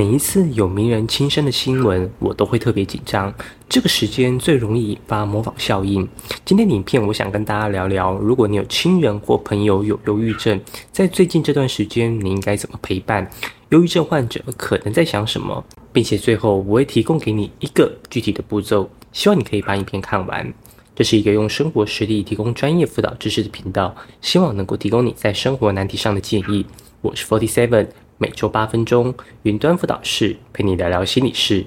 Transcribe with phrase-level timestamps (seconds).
[0.00, 3.30] 每一次有名人轻生的新闻，我都会特别紧张。
[3.68, 6.08] 这个时间最容易引发模仿效应。
[6.42, 10.58] 今天的影片，我想跟大家聊聊，如果你有亲人或朋友有忧郁症，
[10.90, 13.30] 在最近这段时间，你应该怎么陪伴
[13.68, 14.42] 忧郁症患者？
[14.56, 15.62] 可能在想什么？
[15.92, 20.50] 并且最后，我会提供给你一个具体的步骤，希望你可以把影片看完。
[20.94, 26.64] 这是一个用生活实例提供专业辅导知识的频道，希望能够提供你在生活难题上的建议。
[27.02, 27.88] 我是 Forty Seven。
[28.22, 31.64] 每周八分钟，云端辅导室陪你聊聊心理事。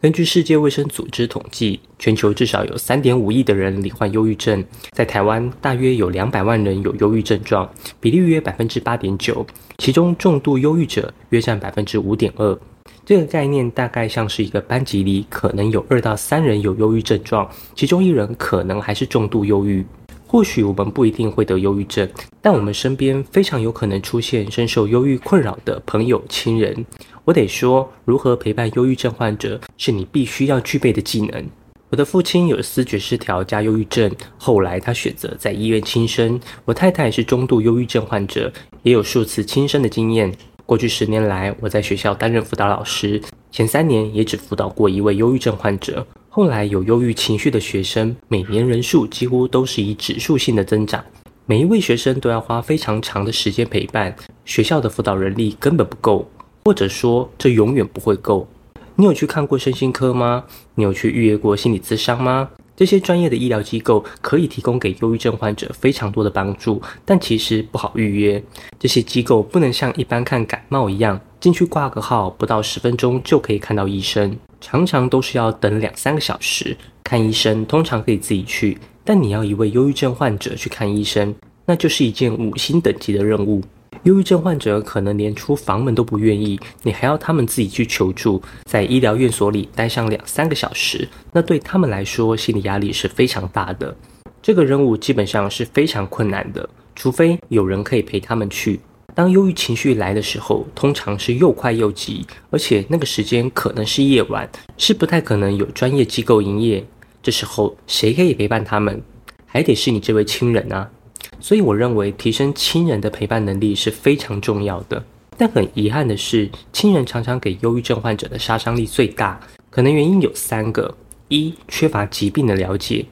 [0.00, 9.46] 根据世界卫生组织统计，全球至少有三点五亿的人罹患忧郁症，在台湾大约有两百万人有忧郁症状，比例约百分之八点九，
[9.78, 12.58] 其中重度忧郁者约占百分之五点二。
[13.04, 19.84] 这个概念大概像是一个班级里可能有二到三人有忧郁症状，其中一人可能还是重度忧郁。
[20.26, 22.08] 或许我们不一定会得忧郁症，
[22.40, 26.86] 但我们身边非常有可能出现深受忧郁困扰的朋友、亲人。
[27.24, 31.44] 我得说，如何陪伴忧郁症患者是你必须要具备的技能。
[31.90, 36.40] 我的父亲有思觉失调加忧郁症，后来他选择在医院轻生。
[36.64, 38.50] 我太太是中度忧郁症患者，
[38.82, 40.32] 也有数次轻生的经验。
[40.64, 46.06] 过去十年来，我在学校担任辅导老师，前三年也只辅导过一位忧郁症患者。
[46.28, 51.04] 后来有忧郁情绪的学生，每年人数几乎都是以指数性的增长。
[51.44, 56.30] 每一位学生都要花非常长的时间陪伴，学校的辅导人力根本不够，
[56.64, 58.48] 或者说这永远不会够。
[58.94, 60.44] 你有去看过身心科吗？
[60.76, 62.48] 你有去预约过心理咨商吗？
[62.82, 68.42] 这些专业的医疗机构可以提供给忧郁症患者非常多的帮助，但其实不好预约。
[68.76, 76.76] 这些机构不能像一般看感冒一样，进去挂个号，不到十分钟就可以看到医生，常常都是要等两三个小时。
[77.04, 81.32] 看医生通常可以自己去，但你要一位忧郁症患者去看医生，
[81.64, 83.62] 那就是一件五星等级的任务。
[84.04, 93.96] 忧郁症患者可能连出房门都不愿意，你还要他们自己去求助，在医疗院所里待上两三个小时，那对他们来说心理压力是非常大的。
[94.42, 98.80] 这个任务基本上是非常困难的，除非有人可以陪他们去。
[99.14, 106.84] 当忧郁情绪来的时候，通常是又快又急，而且那个时间可能是夜晚，是不太可能有专业机构营业。
[107.22, 109.00] 这时候谁可以陪伴他们？
[109.46, 110.90] 还得是你这位亲人啊。
[111.40, 115.02] 所以我认为提升亲人的陪伴能力是非常重要的。
[115.36, 119.40] 但很遗憾的是，亲人常常给忧郁症患者的杀伤力最大。
[119.70, 120.94] 可能原因有三个：
[121.28, 123.06] 一、缺乏疾病的了解，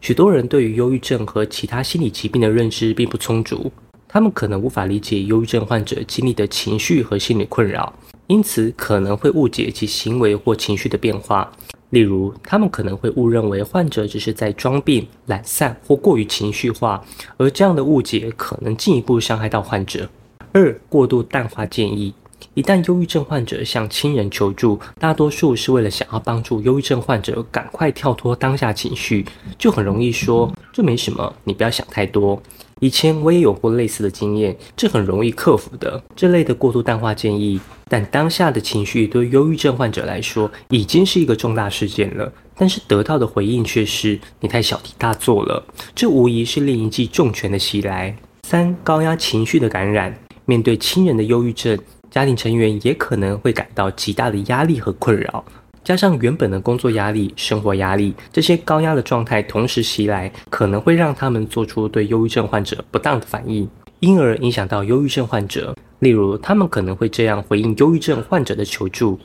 [0.00, 3.70] 许多人对于忧郁症和其他心理疾病的认知并不充足，
[4.08, 7.94] 他们可能无法理解忧郁症患者经历的情绪和心理困扰，
[8.26, 11.50] 因此可能会误解其行为或情绪的变化。
[11.90, 17.04] 例如，他们可能会误认为患者只是在装病、懒散或过于情绪化，
[17.36, 20.08] 而这样的误解可能进一步伤害到患者。
[20.52, 22.14] 二、过度淡化建议。
[22.54, 29.26] 一旦忧郁症患者向亲人求助，大多数是为了想要帮助忧郁症患者赶快跳脱当下情绪，
[29.58, 32.40] 就很容易说这没什么，你不要想太多。
[32.80, 36.02] 以前我也有过类似的经验，这很容易克服的。
[36.16, 45.62] 这类的过度淡化建议，但当下的情绪对忧郁症患者来说已经是一个重大事件了，但是得到的回应却是你太小题大做了。
[45.94, 48.16] 这无疑是另一记重拳的袭来。
[48.48, 51.78] 三、高压情绪的感染，面对亲人的忧郁症，
[52.10, 55.44] 家庭成员也可能会感到极大的压力和困扰。
[55.82, 63.68] 加上原本的工作压力、生活压力，这些高压的状态同时袭来，可能会让他们做出对忧郁症患者不当的反应，
[64.00, 65.74] 因而影响到忧郁症患者。
[66.00, 69.18] 例如，他们可能会这样回应忧郁症患者的求助：“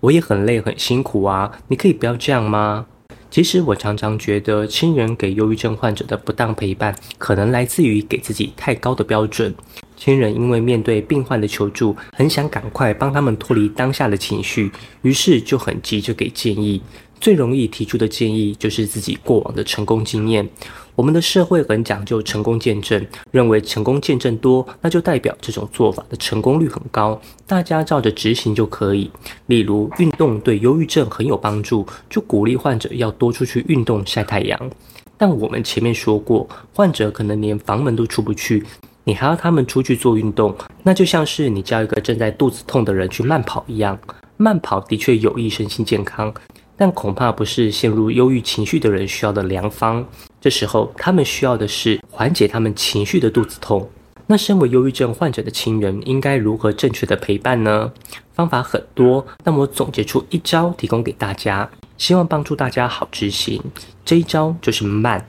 [0.00, 2.86] 我也很累、很辛苦啊，你可以不要这样吗？”
[3.28, 9.54] 其实，我常常觉得，亲人给忧郁症患者的不当陪伴，可能来自于给自己太高的标准。
[9.96, 14.70] 亲人因为面对病患的求助，很想赶快帮他们脱离当下的情绪，
[15.02, 16.80] 于是就很急着给建议。
[17.18, 20.46] 最容易提出的建议就是自己过往的成功经验。
[20.94, 29.10] 我们的社会很讲究成功见证，认为成功见证多，那就代表这种做法的成功率很高，大家照着执行就可以。
[29.46, 34.70] 例如，运动对忧郁症很有帮助，就鼓励患者要多出去运动、晒太阳。
[35.16, 38.62] 但我们前面说过，患者可能连房门都出不去。
[39.08, 43.96] 你还要他们出去做运动，那就像是你叫一个正在肚子痛的人去慢跑一样。
[44.36, 46.34] 慢跑的确有益身心健康，
[46.76, 50.04] 但恐怕不是陷入忧郁情绪的人需要的良方。
[50.40, 53.88] 这时候，他们需要的是缓解他们情绪的肚子痛。
[54.26, 57.92] 那身为忧郁症患者的亲人，应该如何正确的陪伴呢？
[58.34, 63.62] 方法很多，但我总结出一招提供给大家，希望帮助大家好执行。
[64.04, 65.24] 这一招就是慢。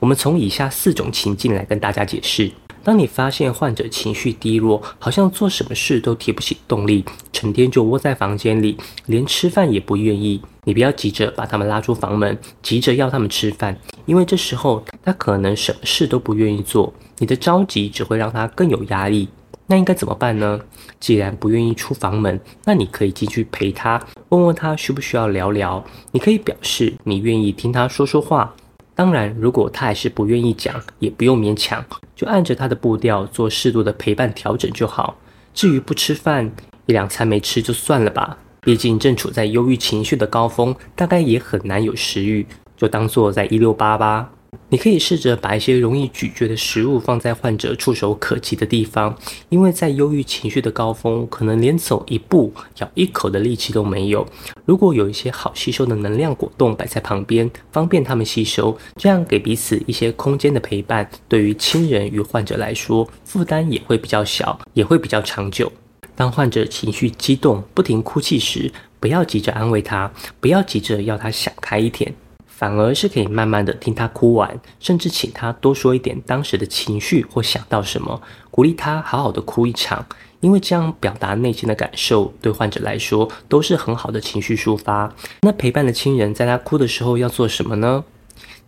[0.00, 2.50] 我们从以下四种情境来跟大家解释。
[2.86, 19.28] 当你发现患者情绪低落，好像做什么事都提不起动力，成天就窝在房间里，连吃饭也不愿意，你不要急着把他们拉出房门，急着要他们吃饭，因为这时候他可能什么事都不愿意做，你的着急只会让他更有压力。
[19.66, 20.60] 那应该怎么办呢？
[21.00, 25.84] 既然不愿意出房门，那你可以进去陪他，问问他需不需要聊聊。
[26.12, 28.54] 你可以表示你愿意听他说说话。
[28.96, 31.84] 当然，如果他还是不愿意讲，也不用勉强，
[32.16, 35.18] 就按着他的步调做适度的陪伴调整就好。
[35.52, 36.50] 至于不吃饭，
[36.86, 44.30] 一两餐没吃就算了吧，毕竟正处在忧郁情绪的高峰，大概也很难有食欲，就当做在一六八吧。
[44.68, 49.16] 你可以试着把一些容易咀嚼的食物放在患者触手可及的地方，
[49.48, 54.26] 因为在忧郁情绪的高峰，可能连走一步、咬一口的力气都没有。
[54.64, 65.70] 如果有一些好吸收的能量果冻摆在旁边，方便他们吸收，这样给彼此一些空间的陪伴，对于亲人与患者来说，负担也会比较小，也会比较长久。
[66.16, 70.10] 当患者情绪激动、不停哭泣时，不要急着安慰他，
[70.40, 72.12] 不要急着要他想开一点。
[72.56, 80.06] 反而是可以慢慢的听他哭完，甚至请他多说一点当时的情绪或想到什么，鼓励他好好的哭一场，
[80.40, 85.14] 因为这样表达内心的感受，对患者来说都是很好的情绪抒发。
[85.42, 88.02] 那陪伴的亲人在他哭的时候要做什么呢？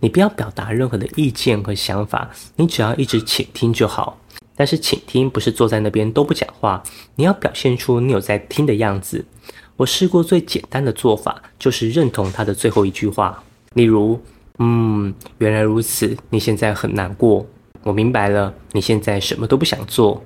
[0.01, 4.21] 你不要表达任何的意见和想法，你只要一直倾听就好。
[4.55, 6.83] 但是倾听不是坐在那边都不讲话，
[7.15, 9.25] 你要表现出你有在听的样子。
[9.77, 13.43] 我试过最简单的做法，就是认同他的最后一句话。
[13.75, 14.21] 例如，
[14.59, 17.47] 嗯，原来如此，你现在很难过，
[17.83, 20.23] 我明白了，你现在什么都不想做。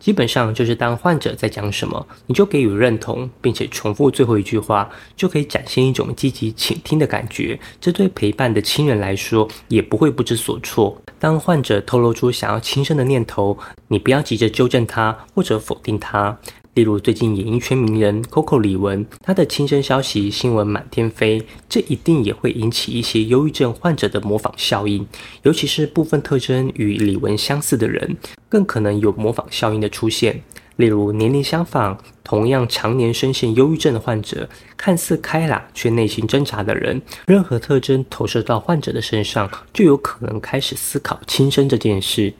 [0.00, 4.86] 基本上就是当患者在讲什么，你就给予认同，并且重复最后一句话，
[5.16, 7.58] 就可以展现一种积极倾听的感觉。
[7.80, 10.94] 这对陪伴的亲人来说，也不会不知所措。
[11.18, 13.56] 当患者透露出想要轻生的念头，
[13.88, 16.36] 你不要急着纠正他或者否定他。
[16.74, 25.06] 例如，最近演艺圈名人 Coco 李玟，她的轻生消息新闻满天飞，这一定也会引起一些忧郁症患者的模仿效应。
[25.42, 28.16] 尤其是部分特征与李玟相似的人，
[28.48, 30.42] 更可能有模仿效应的出现。
[30.74, 42.34] 例如，年龄相仿、同样常年深陷忧郁症的患者，看似开朗却内心挣扎的人，任何特征投射到患者的身上，就有可能开始思考轻生这件事。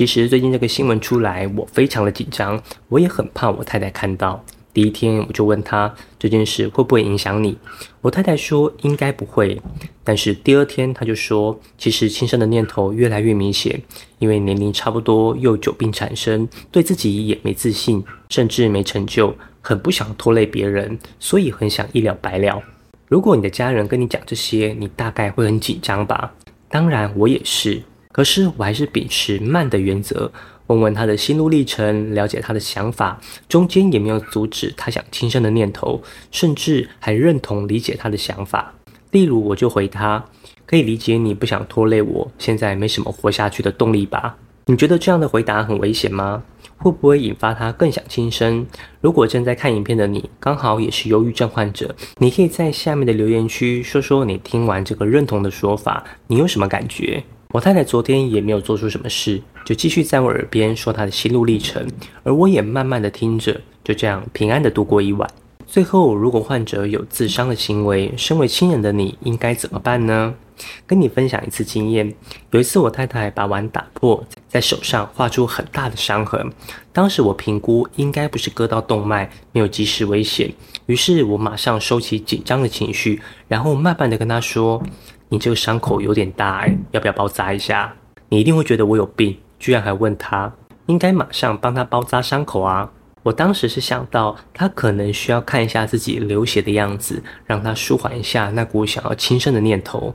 [0.00, 2.58] 其实最近这个新闻出来，我非常的紧张，
[2.88, 4.42] 我也很怕我太太看到。
[4.72, 7.58] 第一天我就问她这件事会不会影响你，
[8.00, 9.60] 我太太说应该不会。
[10.02, 13.78] 但是第二天她就说，其实轻生的念头越来越明显，
[14.18, 22.62] 因为年龄差不多又久病缠身，对自己也没自信，甚至没成就，很不想拖累别人，所以很想一了百了。
[23.06, 26.32] 如果你的家人跟你讲这些，你大概会很紧张吧？
[26.70, 27.82] 当然我也是。
[28.12, 30.30] 可是我还是秉持慢的原则，
[30.66, 38.74] 问问他的心路历程，了解他的想法，中间也没有阻止他想轻生的念头，甚至还认同理解他的想法。
[39.12, 40.24] 例如，我就回他：
[40.66, 44.36] 可以理解你不想拖累我，现在没什么活下去的动力吧？
[44.66, 46.42] 你觉得这样的回答很危险吗？
[46.78, 48.66] 会不会引发他更想轻生？
[49.00, 57.22] 如果正在看影片的你刚好也是忧郁症患者，你可以在下面的留言区说说你听完这个认同的说法，你有什么感觉？
[57.52, 61.84] 我太太昨天也没有做出什么事，就继续在我耳边说她的心路历程，
[62.22, 65.28] 而我也慢慢的听着，就这样平安的度过一晚。
[65.66, 70.32] 最后，如果患者有自伤的行为，身为亲人的你应该怎么办呢？
[70.86, 72.14] 跟你分享一次经验，
[72.52, 76.52] 有一次我太太把碗打破，在手上画出很大的伤痕，
[76.92, 80.52] 当时我评估应该不是割到动脉，没有及时危险，
[80.86, 84.80] 于是我马上收起紧张的情绪，然后慢慢的跟她说。
[85.32, 87.94] 你这个伤口有点大哎，要不要包扎一下？
[88.28, 90.52] 你一定会觉得我有病，居然还问他，
[90.86, 92.90] 应该马上帮他包扎伤口啊！
[93.22, 100.12] 我当时是想到他可能需要看一下自己流血的样子，让他舒缓一下那股想要轻生的念头。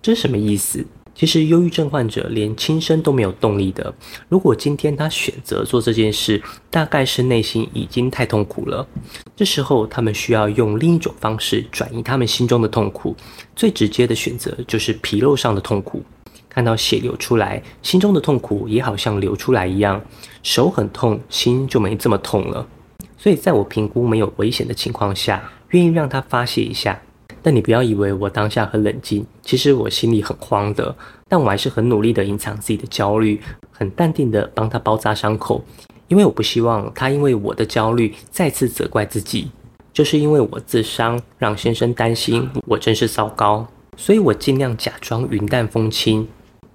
[0.00, 0.86] 这是什么意思？
[1.18, 3.94] 其实，忧郁症患者连轻生都没有动力的。
[4.28, 8.86] 如果今天他选择做这件事，大概是内心已经太痛苦了。
[9.34, 13.16] 这时候，他们需要用另一种方式转移他们心中的痛苦。
[13.56, 16.02] 最直接的选择就是皮肉上的痛苦。
[16.50, 19.98] 看到血流出来，心中的痛苦也好像流出来一样。
[20.42, 22.66] 手很痛，心就没这么痛了。
[23.16, 27.00] 所以，在我评估没有危险的情况下，愿意让他发泄一下。
[27.46, 30.92] 但你不要以为我当下很冷静，其实我心里很慌的。
[31.28, 35.64] 但我还是很努力的隐藏自己的焦虑，很淡定的帮他包扎伤口，
[36.08, 39.48] 因为我不希望他因为我的焦虑再次责怪自己。
[39.92, 43.64] 就是因为我自伤，让先生担心，我真是糟糕。
[43.96, 46.26] 所以我尽量假装云淡风轻，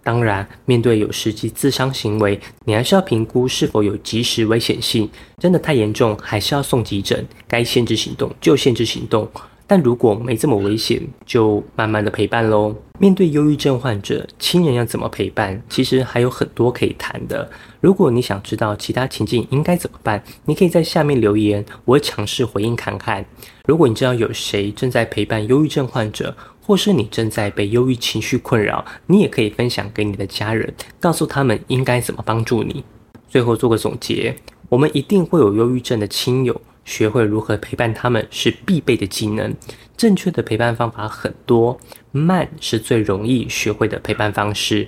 [0.01, 5.09] 当然，面对有实际自伤行为，你还是要评估是否有及时危险性。
[5.37, 7.27] 真的太严重，还是要送急诊。
[7.45, 9.29] 该限制行动就限制行动。
[9.71, 12.75] 但如果没这么危险，就慢慢的陪伴喽。
[12.99, 15.63] 面对忧郁症患者，亲人要怎么陪伴？
[15.69, 17.49] 其实还有很多可以谈的。
[17.79, 23.23] 如果你想知道其他情境应该怎么办，你可以在下面留言，我会尝试回应看看。
[23.65, 32.83] 如果你知道有谁正在陪伴忧郁症患者，或是你正在被忧郁情绪困扰，你也可以分享给你的家人，告诉他们应该怎么帮助你。
[33.29, 34.35] 最后做个总结，
[34.67, 36.59] 我们一定会有忧郁症的亲友。
[36.85, 39.53] 学会如何陪伴他们是必备的技能。
[39.95, 41.79] 正确的陪伴方法很多，
[42.11, 44.87] 慢是最容易学会的陪伴方式。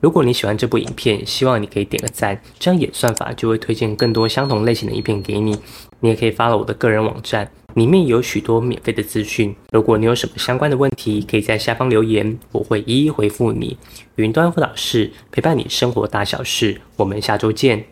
[0.00, 5.56] 如果你喜欢这部影片，希望你可以点个赞，这样演算法就会推荐更多相同类型的影片给你。
[6.00, 9.54] 你也可以发了我的个人网站，里面有许多免费的资讯。
[9.70, 13.78] 如果你有什么相关的问题，可以在下方留言，我会一一回复你。
[14.16, 17.84] 云端辅导室陪伴你生活大小事，我们下周见。